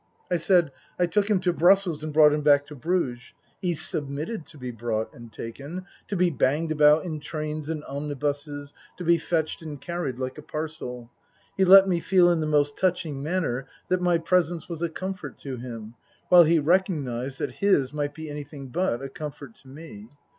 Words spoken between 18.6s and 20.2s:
but a comfort to me.